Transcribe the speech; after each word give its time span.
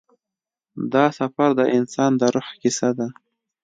دا 0.93 1.05
سفر 1.19 1.49
د 1.59 1.61
انسان 1.77 2.11
د 2.19 2.21
روح 2.33 2.47
کیسه 2.61 2.89
ده. 2.97 3.07